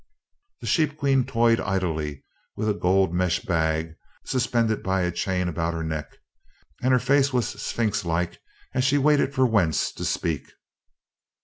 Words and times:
The 0.61 0.65
Sheep 0.65 0.97
Queen 0.97 1.25
toyed 1.27 1.59
idly 1.59 2.23
with 2.55 2.67
a 2.67 2.73
gold 2.73 3.13
mesh 3.13 3.39
bag 3.41 3.93
suspended 4.25 4.81
by 4.81 5.01
a 5.01 5.11
chain 5.11 5.47
about 5.47 5.75
her 5.75 5.83
neck, 5.83 6.17
and 6.81 6.91
her 6.91 6.97
face 6.97 7.31
was 7.31 7.49
sphinx 7.61 8.03
like 8.03 8.41
as 8.73 8.83
she 8.83 8.97
waited 8.97 9.31
for 9.35 9.45
Wentz 9.45 9.91
to 9.93 10.03
speak. 10.03 10.51